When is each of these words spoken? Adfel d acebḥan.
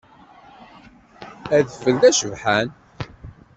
Adfel 1.57 1.95
d 2.01 2.03
acebḥan. 2.09 2.69